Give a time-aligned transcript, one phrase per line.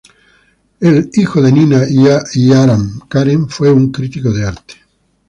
[0.79, 1.83] El hijo de Nina
[2.33, 4.73] y Aram, Karen, fue un crítico de arte.